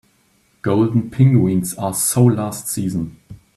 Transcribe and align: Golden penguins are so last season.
Golden 0.63 1.11
penguins 1.11 1.75
are 1.75 1.93
so 1.93 2.23
last 2.25 2.67
season. 2.67 3.17